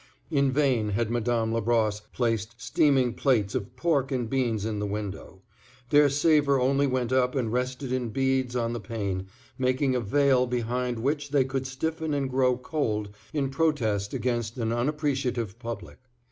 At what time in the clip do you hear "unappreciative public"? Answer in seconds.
14.73-15.99